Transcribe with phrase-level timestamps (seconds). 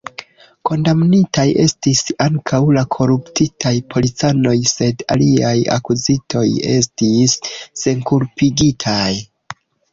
[0.67, 6.47] Kondamnitaj estis ankaŭ la koruptitaj policanoj, sed aliaj akuzitoj
[6.79, 7.39] estis
[7.85, 9.09] senkulpigitaj.